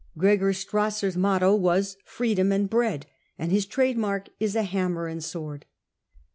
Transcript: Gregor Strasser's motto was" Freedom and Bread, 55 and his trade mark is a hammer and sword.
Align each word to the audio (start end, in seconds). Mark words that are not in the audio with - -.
Gregor 0.17 0.49
Strasser's 0.51 1.15
motto 1.15 1.53
was" 1.55 1.95
Freedom 2.15 2.51
and 2.51 2.71
Bread, 2.71 3.03
55 3.35 3.35
and 3.37 3.51
his 3.51 3.67
trade 3.67 3.99
mark 3.99 4.29
is 4.39 4.55
a 4.55 4.63
hammer 4.63 5.05
and 5.05 5.23
sword. 5.23 5.67